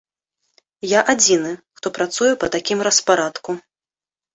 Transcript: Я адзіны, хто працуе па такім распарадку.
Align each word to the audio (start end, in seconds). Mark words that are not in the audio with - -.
Я 0.93 0.99
адзіны, 1.13 1.53
хто 1.81 1.95
працуе 2.01 2.33
па 2.41 2.47
такім 2.59 2.87
распарадку. 2.93 3.51